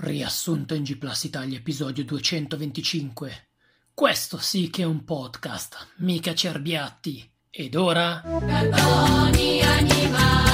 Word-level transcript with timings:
Riassunto 0.00 0.74
in 0.74 0.84
G 0.84 0.96
Plus 0.96 1.24
Italia, 1.24 1.58
episodio 1.58 2.04
225. 2.04 3.48
Questo 3.92 4.38
sì 4.38 4.70
che 4.70 4.82
è 4.82 4.84
un 4.84 5.02
podcast, 5.02 5.94
mica 5.96 6.36
cerbiatti. 6.36 7.28
Ed 7.50 7.74
ora... 7.74 8.22
Cartoni 8.22 9.60
animati. 9.60 10.47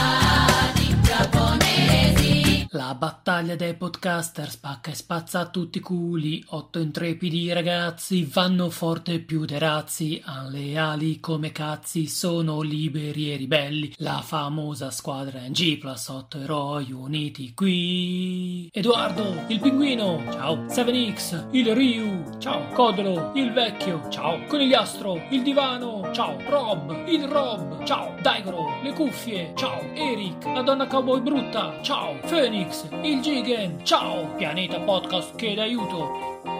La 2.74 2.92
battaglia 2.96 3.54
dei 3.54 3.74
podcaster 3.74 4.50
spacca 4.50 4.90
e 4.90 4.94
spazza 4.94 5.46
tutti 5.46 5.78
i 5.78 5.80
culi. 5.80 6.44
Otto 6.48 6.80
intrepidi 6.80 7.52
ragazzi 7.52 8.24
vanno 8.24 8.68
forte 8.68 9.20
più 9.20 9.44
dei 9.44 9.60
razzi. 9.60 10.20
Han 10.24 10.50
le 10.50 10.76
ali 10.76 11.20
come 11.20 11.52
cazzi, 11.52 12.08
sono 12.08 12.62
liberi 12.62 13.32
e 13.32 13.36
ribelli. 13.36 13.94
La 13.98 14.22
famosa 14.24 14.90
squadra 14.90 15.38
in 15.42 15.52
G 15.52 15.78
plus 15.78 16.08
8 16.08 16.40
eroi 16.40 16.90
uniti 16.90 17.54
qui. 17.54 18.68
Edoardo, 18.72 19.44
il 19.46 19.60
pinguino, 19.60 20.20
ciao. 20.32 20.64
7X, 20.66 21.50
il 21.52 21.72
Ryu, 21.72 22.38
ciao. 22.40 22.72
Codolo, 22.72 23.30
il 23.36 23.52
vecchio, 23.52 24.08
ciao. 24.08 24.46
Conigliastro, 24.46 25.28
il 25.30 25.44
divano, 25.44 26.10
ciao. 26.12 26.36
Rob, 26.48 27.06
il 27.06 27.22
Rob, 27.28 27.84
ciao. 27.84 28.16
Daigoro, 28.20 28.82
le 28.82 28.92
cuffie, 28.94 29.52
ciao. 29.54 29.80
Eric, 29.94 30.44
la 30.46 30.62
donna 30.62 30.88
cowboy 30.88 31.20
brutta, 31.20 31.80
ciao. 31.80 32.18
Phoenix, 32.26 32.62
Mix, 32.64 32.88
il 33.02 33.20
Gigan, 33.20 33.84
ciao! 33.84 34.26
Pianeta 34.36 34.80
Podcast 34.80 35.34
che 35.36 35.54
d'aiuto! 35.54 36.53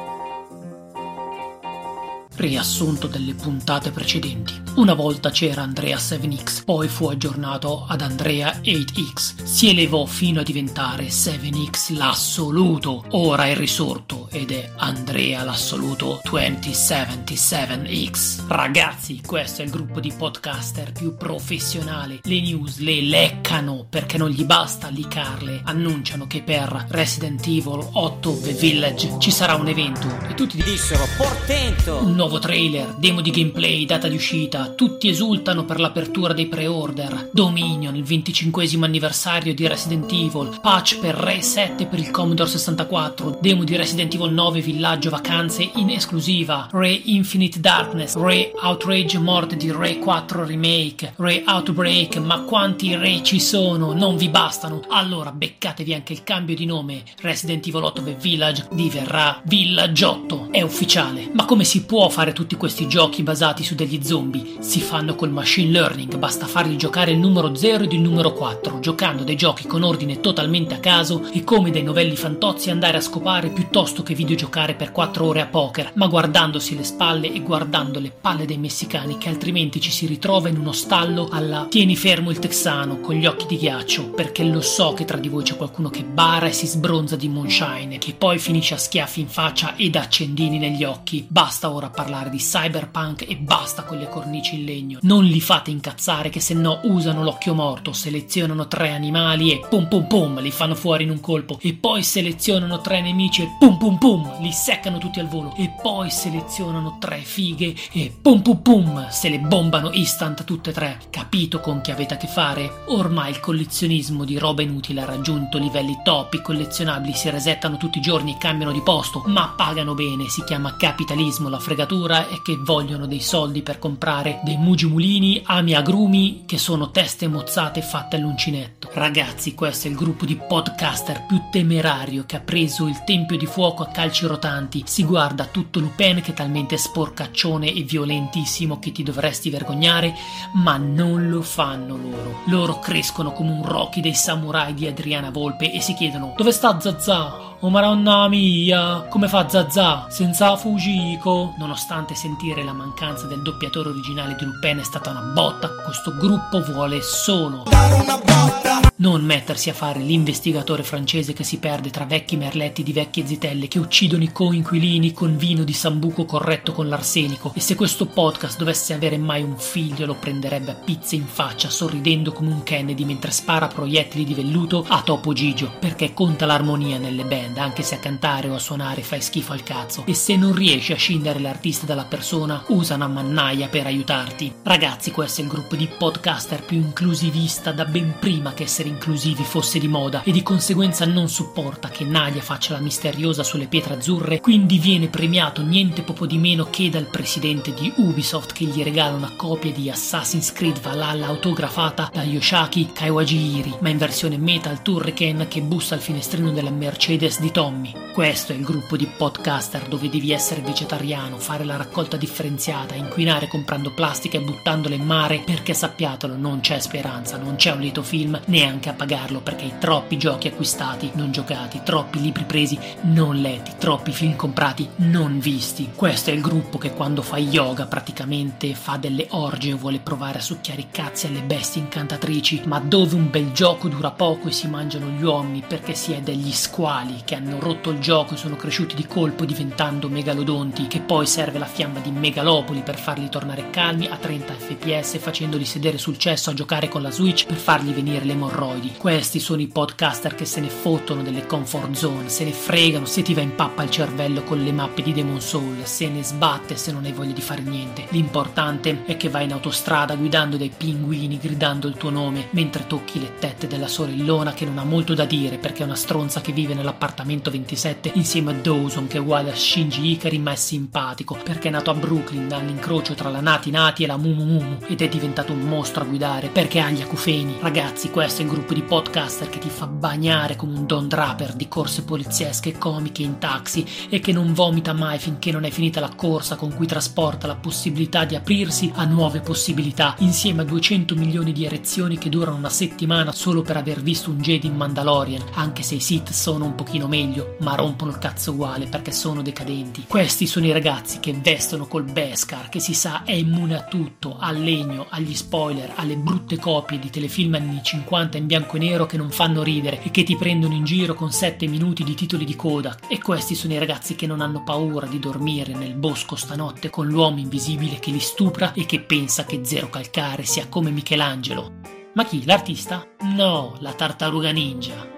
Riassunto 2.37 3.07
delle 3.07 3.35
puntate 3.35 3.91
precedenti. 3.91 4.63
Una 4.75 4.95
volta 4.95 5.31
c'era 5.31 5.63
Andrea 5.63 5.97
7X, 5.97 6.65
poi 6.65 6.89
fu 6.89 7.07
aggiornato 7.07 7.85
ad 7.87 8.01
Andrea 8.01 8.59
8X. 8.61 9.45
Si 9.45 9.69
elevò 9.69 10.05
fino 10.05 10.41
a 10.41 10.43
diventare 10.43 11.07
7X 11.07 11.97
l'assoluto. 11.97 13.05
Ora 13.11 13.47
è 13.47 13.55
risorto 13.55 14.27
ed 14.33 14.51
è 14.51 14.73
Andrea 14.77 15.45
l'assoluto 15.45 16.21
2077X. 16.25 18.49
Ragazzi, 18.49 19.21
questo 19.25 19.63
è 19.63 19.65
il 19.65 19.71
gruppo 19.71 20.01
di 20.01 20.13
podcaster 20.13 20.91
più 20.91 21.17
professionale. 21.17 22.19
Le 22.25 22.41
news 22.41 22.79
le 22.79 23.01
leccano 23.01 23.87
perché 23.89 24.19
non 24.19 24.31
gli 24.31 24.45
basta 24.45 24.89
licarle. 24.89 25.61
Annunciano 25.65 26.27
che 26.27 26.43
per 26.43 26.87
Resident 26.89 27.47
Evil 27.47 27.91
8 27.93 28.41
The 28.43 28.55
Village 28.55 29.15
ci 29.19 29.31
sarà 29.31 29.55
un 29.55 29.69
evento 29.69 30.09
e 30.29 30.35
tutti 30.35 30.61
dissero 30.61 31.07
portento. 31.17 32.05
Un 32.05 32.23
nuovo 32.25 32.39
trailer, 32.39 32.95
demo 32.95 33.21
di 33.21 33.31
gameplay, 33.31 33.85
data 33.85 34.09
di 34.09 34.15
uscita, 34.15 34.71
tutti 34.71 35.09
esultano 35.09 35.67
per 35.67 35.79
l'apertura 35.79 36.33
dei 36.33 36.47
pre-order. 36.47 37.29
Dominion, 37.31 37.95
il 37.97 38.03
25 38.03 38.67
anniversario 38.81 39.53
di 39.53 39.69
Resident 39.69 40.11
Evil, 40.11 40.59
patch 40.63 41.01
per 41.01 41.17
Re 41.17 41.43
7 41.43 41.85
per 41.85 41.99
il 41.99 42.11
Commodore 42.11 42.49
64, 42.49 43.41
demo 43.43 43.63
di 43.63 43.77
Resident 43.77 44.15
Evil 44.15 44.33
9 44.33 44.63
Villaggio 44.63 45.11
Vacanze 45.11 45.71
in 45.75 45.91
esclusiva, 45.91 46.67
Re 46.73 46.89
Infinite 46.89 47.61
Darkness, 47.61 48.15
Re 48.15 48.53
Outrage 48.59 49.19
Morte 49.19 49.57
di 49.57 49.71
Re 49.71 49.99
4 49.99 50.47
Remake, 50.47 51.13
Re 51.17 51.45
Outbreak, 51.47 52.17
ma 52.17 52.41
quanti 52.45 52.97
Re 52.97 53.23
ci 53.23 53.39
sono? 53.39 53.93
Non 53.93 54.17
vi 54.17 54.31
bastano? 54.31 54.81
Allora 54.89 55.31
beccatevi 55.31 55.93
anche 55.93 56.15
il 56.15 56.25
cambio 56.25 56.55
di 56.55 56.65
nome, 56.65 57.03
Resident 57.21 57.67
Evil 57.67 57.83
8 57.83 58.03
The 58.03 58.17
Village 58.19 58.69
diverrà 58.73 59.43
Villaggiotto, 59.45 60.49
è 60.51 60.63
ufficiale. 60.63 61.29
Ma 61.35 61.45
come 61.45 61.65
si 61.65 61.85
può 61.85 62.09
fare 62.15 62.33
tutti 62.33 62.55
questi 62.55 62.87
giochi 62.87 63.25
basati 63.25 63.65
su 63.65 63.75
degli 63.75 64.01
zombie? 64.01 64.59
Si 64.61 64.81
fanno 64.81 65.17
col 65.17 65.33
machine 65.33 65.73
learning, 65.73 66.17
basta 66.17 66.47
fargli 66.47 66.77
giocare 66.77 67.11
il 67.11 67.19
numero 67.19 67.57
0 67.57 67.83
ed 67.83 67.93
il 67.93 68.01
numero 68.01 68.33
4, 68.33 68.79
giocando 68.79 69.25
dei 69.25 69.35
giochi 69.35 69.67
con 69.67 69.83
ordine 69.83 70.21
totalmente 70.21 70.75
a 70.75 70.79
caso 70.79 71.29
e 71.33 71.43
come 71.43 71.73
dei 71.73 71.83
novelli 71.83 72.15
fantozzi 72.15 72.71
andare 72.71 72.99
a 72.99 73.01
scopare 73.01 73.49
piuttosto 73.49 74.05
che 74.05 74.15
videogiocare 74.15 74.75
per 74.75 74.93
4 74.93 75.27
ore 75.27 75.41
a 75.41 75.47
poker, 75.47 75.91
ma 75.95 76.07
guardandosi 76.07 76.77
le 76.77 76.85
spalle 76.85 77.33
e 77.33 77.41
guardando 77.41 77.99
le 77.99 78.13
palle 78.13 78.47
dei 78.47 78.59
messicani 78.59 79.19
che 79.19 79.29
altrimenti 79.29 79.81
ci 79.81 79.91
si 79.91 80.07
ritrova 80.07 80.49
in 80.49 80.57
uno 80.57 80.71
stallo 80.71 81.29
alla 81.33 81.67
tieni 81.69 81.97
fermo 81.97 82.31
il 82.31 82.39
texano 82.39 83.01
con 83.01 83.17
gli 83.17 83.27
occhi 83.27 83.47
di 83.47 83.57
ghiaccio, 83.57 84.11
perché 84.11 84.45
lo 84.45 84.61
so 84.61 84.93
che 84.93 85.05
tra 85.05 85.19
di 85.19 85.29
voi 85.29 85.43
c'è 85.43 85.57
qualcuno 85.57 85.91
che 85.91 86.05
bara 86.05 86.47
e 86.47 86.53
si 86.53 86.69
sbronza 86.69 87.17
di 87.17 87.27
moonshine, 87.27 87.99
che 87.99 88.15
poi 88.17 88.39
finisce 88.39 88.75
a 88.75 88.79
schiaffi 88.79 89.19
in 89.19 89.29
faccia 89.29 89.75
ed 89.75 89.97
accendini 89.97 90.59
negli 90.59 90.85
occhi. 90.85 91.27
Basta 91.29 91.73
ora 91.73 91.89
parlare 91.89 92.03
parlare 92.05 92.29
di 92.29 92.37
cyberpunk 92.37 93.25
e 93.27 93.37
basta 93.37 93.85
con 93.85 93.97
le 93.97 94.11
cornici 94.11 94.57
in 94.57 94.65
legno. 94.67 94.99
Non 95.03 95.25
li 95.25 95.41
fate 95.41 95.71
incazzare 95.71 96.29
che 96.29 96.39
se 96.39 96.53
no 96.53 96.81
usano 96.83 97.23
l'occhio 97.23 97.55
morto, 97.55 97.95
selezionano 97.95 98.69
tre 98.69 98.91
animali 98.91 99.53
e 99.53 99.67
pum 99.67 99.89
pum 99.89 100.07
pum 100.07 100.41
li 100.41 100.51
fanno 100.51 100.75
fuori 100.75 101.05
in 101.05 101.11
un 101.11 101.21
colpo 101.21 101.59
e 101.63 101.73
poi 101.73 102.03
selezionano 102.03 102.83
tre 102.83 103.01
nemici 103.01 103.43
e 103.43 103.57
pum 103.59 103.79
pum 103.79 103.97
pum 103.97 104.37
li 104.41 104.53
seccano 104.53 104.99
tutti 104.99 105.19
al 105.19 105.29
volo 105.29 105.55
e 105.57 105.73
poi 105.81 106.11
selezionano 106.11 106.99
tre 107.01 107.21
fighe 107.21 107.75
e 107.93 108.15
pum 108.21 108.43
pum 108.43 108.61
pum 108.61 109.09
se 109.09 109.31
le 109.31 109.39
bombano 109.39 109.91
instant 109.93 110.45
tutte 110.45 110.71
e 110.71 110.73
tre. 110.75 111.01
Capito 111.09 111.61
con 111.61 111.81
chi 111.81 111.91
avete 111.91 112.15
a 112.15 112.17
che 112.19 112.27
fare? 112.27 112.83
Ormai 112.89 113.31
il 113.31 113.41
collezionismo 113.41 114.25
di 114.25 114.37
roba 114.37 114.61
inutile 114.61 115.01
ha 115.01 115.07
raggiunto 115.07 115.57
livelli 115.57 115.97
top, 116.05 116.35
i 116.35 116.43
collezionabili 116.43 117.15
si 117.15 117.31
resettano 117.31 117.79
tutti 117.79 117.97
i 117.97 118.03
giorni 118.03 118.33
e 118.33 118.39
cambiano 118.39 118.73
di 118.73 118.83
posto, 118.83 119.23
ma 119.27 119.55
pagano 119.57 119.95
bene, 119.95 120.29
si 120.29 120.45
chiama 120.45 120.77
capitalismo 120.77 121.49
la 121.49 121.59
fregatura 121.59 121.93
natura 121.95 122.29
e 122.29 122.43
che 122.43 122.57
vogliono 122.57 123.07
dei 123.07 123.21
soldi 123.21 123.63
per 123.63 123.79
comprare 123.79 124.41
dei 124.43 124.57
mugimulini, 124.57 125.43
ami 125.45 125.75
agrumi 125.75 126.43
che 126.45 126.59
sono 126.59 126.91
teste 126.91 127.29
mozzate 127.29 127.83
fatte 127.83 128.17
all'uncinetto. 128.17 128.91
Ragazzi, 128.93 129.55
questo 129.55 129.87
è 129.87 129.91
il 129.91 129.97
gruppo 129.97 130.25
di 130.25 130.37
podcaster 130.37 131.25
più 131.27 131.41
temerario 131.51 132.25
che 132.27 132.37
ha 132.37 132.41
preso 132.41 132.89
il 132.89 133.05
tempio 133.05 133.37
di 133.37 133.47
fuoco 133.47 133.83
a 133.85 133.89
calci 133.89 134.27
rotanti. 134.27 134.83
Si 134.87 135.05
guarda 135.05 135.47
tutto 135.47 135.79
Lupin 135.79 136.21
che 136.21 136.33
è 136.33 136.35
talmente 136.35 136.77
sporcaccione 136.77 137.73
e 137.73 137.83
violentissimo 137.83 138.79
che 138.79 138.93
ti 138.93 139.03
dovresti 139.03 139.51
vergognare, 139.51 140.15
ma 140.55 140.77
non 140.77 141.29
lo 141.29 141.43
fanno 141.43 141.97
loro. 141.97 142.41
Loro 142.47 142.79
crescono 142.81 143.33
come 143.33 143.51
un 143.51 143.65
Rocky 143.65 144.01
dei 144.01 144.15
samurai 144.15 144.75
di 144.75 144.87
Adriana 144.87 145.31
Volpe 145.31 145.73
e 145.73 145.81
si 145.81 145.95
chiedono 145.95 146.35
dove 146.37 146.53
sta 146.53 146.79
Zazà? 146.81 147.44
Oh 147.65 147.71
maronna 147.71 148.29
mia, 148.29 149.07
come 149.09 149.27
fa 149.27 149.49
Zazà 149.49 150.05
senza 150.11 150.55
Fujiko? 150.55 151.55
Nonostante 151.57 152.15
sentire 152.15 152.63
la 152.63 152.75
mancanza 152.75 153.27
del 153.27 153.41
doppiatore 153.41 153.89
originale 153.89 154.35
di 154.35 154.45
Lupin 154.45 154.81
è 154.81 154.83
stata 154.83 155.09
una 155.09 155.23
botta, 155.33 155.71
questo 155.83 156.15
gruppo 156.15 156.61
vuole 156.61 157.01
solo 157.01 157.63
dare 157.65 157.95
una 157.95 158.19
botta 158.19 158.64
non 158.97 159.23
mettersi 159.23 159.71
a 159.71 159.75
fare 159.75 160.01
l'investigatore 160.01 160.83
francese 160.83 161.33
che 161.33 161.45
si 161.45 161.59
perde 161.59 161.91
tra 161.91 162.05
vecchi 162.05 162.37
merletti 162.37 162.83
di 162.83 162.93
vecchie 162.93 163.27
zitelle 163.27 163.69
che 163.69 163.79
uccidono 163.79 164.23
i 164.23 164.33
coinquilini 164.33 165.13
con 165.13 165.37
vino 165.37 165.65
di 165.65 165.73
sambuco 165.73 166.25
corretto 166.25 166.73
con 166.73 166.89
l'arsenico 166.89 167.53
e 167.55 167.61
se 167.61 167.75
questo 167.75 168.07
podcast 168.07 168.59
dovesse 168.59 168.95
avere 168.95 169.19
mai 169.19 169.43
un 169.43 169.59
figlio 169.59 170.07
lo 170.07 170.15
prenderebbe 170.15 170.71
a 170.71 170.75
pizze 170.75 171.17
in 171.17 171.27
faccia 171.27 171.71
sorridendo 171.71 172.33
come 172.33 172.51
un 172.51 172.63
Kennedy 172.63 173.05
mentre 173.05 173.31
spara 173.31 173.67
proiettili 173.67 174.25
di 174.25 174.35
velluto 174.35 174.85
a 174.87 175.03
Topo 175.03 175.33
Gigio 175.33 175.73
perché 175.79 176.15
conta 176.15 176.47
l'armonia 176.47 176.99
nelle 176.99 177.25
band 177.25 177.59
anche 177.59 177.83
se 177.83 177.97
a 177.97 177.99
cantare 177.99 178.49
o 178.49 178.55
a 178.55 178.59
suonare 178.59 179.03
fai 179.03 179.21
schifo 179.21 179.53
al 179.53 179.63
cazzo 179.63 180.05
e 180.07 180.15
se 180.15 180.37
non 180.37 180.55
riesci 180.55 180.93
a 180.93 180.97
scindere 180.97 181.41
l'artista 181.41 181.87
dalla 181.87 182.05
persona 182.05 182.65
usa 182.69 182.95
una 182.95 183.09
mannaia 183.09 183.69
per 183.69 183.87
aiutarti. 183.87 184.53
Ragazzi 184.63 185.11
questo 185.11 185.41
è 185.41 185.45
il 185.45 185.51
gruppo 185.51 185.77
di 185.77 185.89
podcaster 185.89 186.65
più 186.65 186.79
inclusivista 186.79 187.73
da 187.73 187.85
ben 187.85 188.17
prima 188.19 188.53
che 188.55 188.64
essere 188.65 188.89
inclusivi 188.89 189.45
fosse 189.45 189.79
di 189.79 189.89
moda 189.89 190.23
e 190.25 190.33
di 190.33 190.43
conseguenza 190.43 191.05
non 191.07 191.29
supporta 191.29 191.89
che 191.89 192.05
Nadia 192.05 192.43
faccia 192.43 192.73
la 192.73 192.81
misteriosa 192.81 193.43
sulle 193.43 193.67
pietre 193.67 193.95
azzurre, 193.95 194.41
quindi 194.41 194.79
viene 194.79 195.09
premiato 195.09 195.63
niente 195.63 196.03
poco 196.03 196.27
di 196.27 196.39
meno 196.39 196.69
che 196.71 196.91
dal 196.91 197.09
presidente 197.09 197.73
di 197.73 197.93
Ubisoft 197.97 198.53
che 198.53 198.65
gli 198.65 198.83
regala 198.83 199.17
una 199.17 199.33
copia 199.37 199.73
di 199.73 199.89
Assassin's 199.89 200.53
Creed 200.53 200.81
Valhalla 200.81 201.27
autografata 201.27 202.11
da 202.13 202.23
Yoshaki 202.23 202.91
Kawajiri, 202.93 203.77
ma 203.81 203.91
in 203.91 203.99
versione 203.99 204.39
Metal 204.39 204.83
Turrican 204.83 205.47
che 205.49 205.61
bussa 205.61 205.95
al 205.95 206.01
finestrino 206.01 206.51
della 206.51 206.71
Mercedes 206.71 207.41
di 207.41 207.51
Tommy. 207.51 207.93
Questo 208.13 208.53
è 208.53 208.55
il 208.55 208.63
gruppo 208.63 208.97
di 208.97 209.07
podcaster 209.07 209.89
dove 209.89 210.09
devi 210.09 210.33
essere 210.33 210.61
vegetariano, 210.61 211.39
fare 211.39 211.65
la 211.65 211.77
raccolta 211.77 212.17
differenziata, 212.17 212.95
inquinare 212.95 213.49
comprando 213.49 213.93
plastica 213.93 214.39
e 214.39 214.43
buttandola 214.43 214.95
in 214.95 215.05
mare, 215.05 215.43
perché 215.45 215.75
sappiatelo, 215.75 216.37
non 216.37 216.61
c'è 216.61 216.79
speranza, 216.79 217.37
non 217.37 217.57
c'è 217.57 217.73
un 217.73 217.81
lieto 217.81 218.03
film, 218.03 218.41
neanche 218.55 218.89
a 218.89 218.93
pagarlo 218.93 219.41
perché 219.41 219.79
troppi 219.81 220.17
giochi 220.17 220.47
acquistati, 220.47 221.11
non 221.15 221.33
giocati, 221.33 221.81
troppi 221.83 222.21
libri 222.21 222.45
presi, 222.45 222.79
non 223.01 223.41
letti, 223.41 223.73
troppi 223.79 224.13
film 224.13 224.37
comprati, 224.37 224.89
non 224.97 225.41
visti. 225.41 225.91
Questo 225.93 226.31
è 226.31 226.35
il 226.35 226.41
gruppo 226.41 226.79
che 226.79 226.93
quando 226.93 227.21
fa 227.21 227.37
yoga 227.37 227.87
praticamente 227.87 228.75
fa 228.75 228.97
delle 228.97 229.27
orge 229.31 229.73
o 229.73 229.77
vuole 229.77 229.99
provare 229.99 230.39
a 230.39 230.43
succhiare 230.43 230.83
i 230.83 230.89
cazzi 230.93 231.27
alle 231.27 231.43
bestie 231.43 231.83
incantatrici, 231.83 232.63
ma 232.67 232.79
dove 232.79 233.17
un 233.17 233.29
bel 233.29 233.51
gioco 233.51 233.89
dura 233.89 234.13
poco 234.13 234.47
e 234.47 234.53
si 234.53 234.69
mangiano 234.69 235.09
gli 235.09 235.25
uomini 235.25 235.65
perché 235.67 235.95
si 235.95 236.13
è 236.13 236.21
degli 236.21 236.53
squali 236.53 237.23
che 237.25 237.35
hanno 237.35 237.59
rotto 237.59 237.91
il 237.91 237.99
gioco 237.99 238.35
e 238.35 238.37
sono 238.37 238.55
cresciuti 238.55 238.95
di 238.95 239.07
colpo 239.09 239.45
diventando 239.45 240.09
megalodonti, 240.09 240.87
che 240.87 241.01
poi 241.01 241.27
serve 241.27 241.59
la 241.59 241.67
fiamma 241.67 241.99
di 241.99 242.13
megalopoli 242.13 242.83
per 242.83 243.01
farli 243.01 243.29
tornare 243.29 243.71
calmi 243.71 244.07
a 244.07 244.17
30 244.17 244.53
fps 244.53 245.19
facendoli 245.19 245.65
sedere 245.65 245.99
sul 245.99 246.19
cesso 246.19 246.51
a 246.51 246.55
giocare 246.55 246.89
con 246.89 247.03
la 247.03 247.11
Switch 247.11 247.47
per 247.47 247.57
fargli 247.57 247.91
venire 247.91 248.25
le 248.25 248.34
emorroidi. 248.35 248.93
Questi 248.97 249.41
sono 249.41 249.61
i 249.61 249.67
podcaster 249.67 250.35
che 250.35 250.45
se 250.45 250.61
ne 250.61 250.69
fottono 250.69 251.23
delle 251.23 251.47
comfort 251.47 251.93
zone, 251.93 252.29
se 252.29 252.45
ne 252.45 252.53
fregano 252.53 253.07
se 253.07 253.23
ti 253.23 253.35
va 253.35 253.41
in 253.41 253.55
pappa 253.55 253.83
il 253.83 253.91
cervello 253.91 254.43
con 254.43 254.63
le 254.63 254.73
mappe 254.73 255.03
di 255.03 255.13
Demon 255.13 255.41
Soul, 255.41 255.85
se 255.85 256.09
ne 256.09 256.23
sbatte 256.23 256.77
se 256.77 256.93
non 256.93 257.05
hai 257.05 257.13
voglia 257.13 257.33
di 257.33 257.41
fare 257.41 257.63
niente. 257.63 258.07
L'importante 258.11 259.05
è 259.07 259.17
che 259.17 259.29
vai 259.29 259.45
in 259.45 259.53
autostrada 259.53 260.15
guidando 260.15 260.57
dei 260.57 260.73
pinguini 260.75 261.39
gridando 261.39 261.89
il 261.89 261.95
tuo 261.95 262.11
nome 262.11 262.49
mentre 262.51 262.87
tocchi 262.87 263.21
le 263.21 263.35
tette 263.39 263.67
della 263.67 263.89
sorellona 263.89 264.53
che 264.53 264.65
non 264.65 264.79
ha 264.79 264.85
molto 264.85 265.15
da 265.15 265.25
dire 265.25 265.59
perché 265.59 265.83
è 265.83 265.87
una 265.87 265.95
stronza 265.95 266.41
che 266.41 266.53
vive 266.53 266.75
nell'appartamento 266.75 267.51
27 267.51 268.13
insieme 268.15 268.51
a 268.53 268.55
Dawson 268.55 269.07
che 269.07 269.19
è 269.19 269.21
uguale 269.21 269.51
a 269.51 269.55
Shinji 269.55 270.13
Ikari 270.13 270.39
ma 270.39 270.53
è 270.53 270.57
simpatico 270.57 271.37
perché 271.43 271.69
è 271.69 271.71
nato 271.71 271.91
a 271.91 271.95
Brooklyn 271.95 272.49
dall'incrocio 272.49 273.15
tra 273.15 273.31
la 273.31 273.41
Nati 273.41 273.71
Nati 273.71 274.05
e 274.05 274.07
la 274.07 274.17
Mumu 274.17 274.45
Mumu 274.45 274.79
ed 274.87 275.01
è 275.01 275.09
diventato 275.09 275.53
un 275.53 275.61
mostro 275.61 276.03
a 276.03 276.07
guidare 276.07 276.49
perché 276.49 276.81
ha 276.81 276.91
gli 276.91 277.03
acufeni. 277.03 277.57
Ragazzi, 277.61 278.11
questo 278.11 278.24
è 278.25 278.41
il 278.41 278.49
gruppo 278.49 278.73
di 278.73 278.83
podcaster 278.83 279.51
che 279.51 279.59
ti 279.59 279.69
fa 279.69 279.87
bagnare 279.87 280.57
come 280.57 280.79
un 280.79 280.87
Don 280.87 281.09
Draper 281.09 281.53
di 281.53 281.69
corse 281.69 282.05
poliziesche 282.05 282.71
e 282.71 282.79
comiche 282.79 283.21
in 283.21 283.37
taxi 283.37 283.85
e 284.09 284.19
che 284.19 284.33
non 284.33 284.55
vomita 284.55 284.95
mai 284.95 285.19
finché 285.19 285.53
non 285.53 285.65
è 285.65 285.71
finita 285.71 286.01
la 286.01 286.15
corsa 286.15 286.57
con 286.57 286.73
cui 286.75 286.87
trasporta 286.87 287.47
la 287.47 287.57
possibilità 287.57 288.25
di 288.25 288.35
aprirsi 288.35 288.91
a 288.95 289.05
nuove 289.05 289.41
possibilità 289.41 290.15
insieme 290.21 290.63
a 290.63 290.65
200 290.65 291.15
milioni 291.17 291.53
di 291.53 291.67
erezioni 291.67 292.17
che 292.17 292.31
durano 292.31 292.57
una 292.57 292.71
settimana 292.71 293.31
solo 293.31 293.61
per 293.61 293.77
aver 293.77 294.01
visto 294.01 294.31
un 294.31 294.39
Jedi 294.39 294.69
in 294.69 294.77
Mandalorian, 294.77 295.43
anche 295.53 295.83
se 295.83 295.97
i 295.97 296.01
Sith 296.01 296.31
sono 296.31 296.65
un 296.65 296.75
pochino 296.75 297.07
meglio, 297.07 297.57
ma 297.61 297.75
rompono 297.75 298.11
il 298.11 298.19
cazzo 298.19 298.53
uguale 298.53 298.87
perché 298.87 299.13
sono 299.13 299.43
decadenti. 299.43 300.07
Questi 300.09 300.47
sono 300.47 300.65
i 300.65 300.73
ragazzi 300.73 301.21
che 301.21 301.35
vestono 301.35 301.87
col 301.87 302.05
Beskar, 302.05 302.71
che 302.71 302.81
si 302.81 302.95
sa 302.95 303.25
è 303.25 303.33
immune 303.33 303.77
a 303.77 303.85
tutto, 303.85 304.39
al 304.39 304.59
legno, 304.59 305.07
agli 305.11 305.35
spoiler, 305.35 305.93
alle 305.97 306.17
brutte 306.17 306.59
copie 306.59 306.99
di 306.99 307.11
telefilm 307.11 307.53
anni 307.55 307.83
50 308.15 308.39
in 308.39 308.47
bianco 308.47 308.77
e 308.77 308.79
nero 308.79 309.07
che 309.07 309.17
non 309.17 309.31
fanno 309.31 309.65
ridere 309.65 310.01
e 310.01 310.13
che 310.13 310.23
ti 310.23 310.37
prendono 310.37 310.75
in 310.75 310.85
giro 310.85 311.15
con 311.15 311.33
7 311.33 311.67
minuti 311.67 312.05
di 312.05 312.15
titoli 312.15 312.45
di 312.45 312.55
coda. 312.55 312.97
E 313.09 313.21
questi 313.21 313.57
sono 313.57 313.73
i 313.73 313.79
ragazzi 313.79 314.15
che 314.15 314.29
non 314.29 314.41
hanno 314.41 314.63
paura 314.63 315.07
di 315.07 315.19
dormire 315.19 315.75
nel 315.75 315.95
bosco 315.95 316.37
stanotte 316.37 316.91
con 316.91 317.09
l'uomo 317.09 317.41
invisibile 317.41 317.99
che 317.99 318.13
li 318.13 318.21
stupra 318.21 318.73
e 318.73 318.87
che 318.87 319.01
pensa 319.01 319.45
che 319.45 319.65
Zero 319.65 319.91
Calcare 319.91 320.45
sia 320.45 320.69
come 320.69 320.91
Michelangelo. 320.91 321.73
Ma 322.15 322.25
chi? 322.25 322.45
L'artista? 322.45 323.05
No, 323.35 323.75
la 323.81 323.93
tartaruga 323.93 324.53
ninja. 324.53 325.11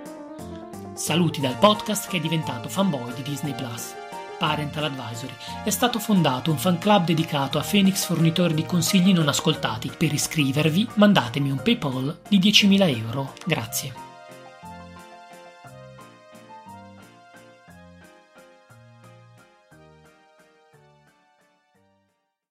Saluti 0.95 1.43
dal 1.43 1.59
podcast 1.59 2.09
che 2.09 2.17
è 2.17 2.21
diventato 2.21 2.71
fanboy 2.71 3.13
di 3.15 3.23
Disney 3.23 3.55
Plus. 3.55 4.06
Parental 4.39 4.85
Advisory. 4.85 5.35
È 5.65 5.71
stato 5.71 5.99
fondato 5.99 6.51
un 6.51 6.59
fan 6.59 6.79
club 6.79 7.05
dedicato 7.05 7.59
a 7.59 7.65
Phoenix 7.69 8.05
fornitori 8.05 8.55
di 8.55 8.67
consigli 8.67 9.13
non 9.13 9.29
ascoltati. 9.29 9.91
Per 9.97 10.13
iscrivervi 10.13 10.89
mandatemi 10.95 11.51
un 11.51 11.63
PayPal 11.63 12.19
di 12.29 12.39
10.000 12.39 12.97
euro. 12.97 13.33
Grazie. 13.45 14.06